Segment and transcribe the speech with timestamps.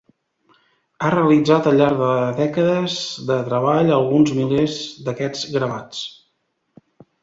[1.03, 2.09] Ha realitzat al llarg de
[2.41, 2.97] dècades
[3.31, 6.07] de treball alguns milers d'aquests gravats.